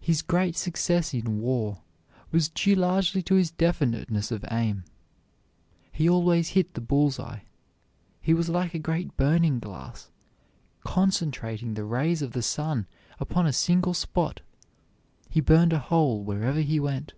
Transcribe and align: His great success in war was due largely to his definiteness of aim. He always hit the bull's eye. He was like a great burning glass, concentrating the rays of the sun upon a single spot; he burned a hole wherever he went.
His 0.00 0.22
great 0.22 0.54
success 0.56 1.12
in 1.12 1.40
war 1.40 1.82
was 2.30 2.48
due 2.48 2.76
largely 2.76 3.24
to 3.24 3.34
his 3.34 3.50
definiteness 3.50 4.30
of 4.30 4.44
aim. 4.52 4.84
He 5.90 6.08
always 6.08 6.50
hit 6.50 6.74
the 6.74 6.80
bull's 6.80 7.18
eye. 7.18 7.42
He 8.20 8.34
was 8.34 8.48
like 8.48 8.72
a 8.72 8.78
great 8.78 9.16
burning 9.16 9.58
glass, 9.58 10.12
concentrating 10.84 11.74
the 11.74 11.82
rays 11.84 12.22
of 12.22 12.34
the 12.34 12.40
sun 12.42 12.86
upon 13.18 13.46
a 13.48 13.52
single 13.52 13.94
spot; 13.94 14.42
he 15.28 15.40
burned 15.40 15.72
a 15.72 15.80
hole 15.80 16.22
wherever 16.22 16.60
he 16.60 16.78
went. 16.78 17.14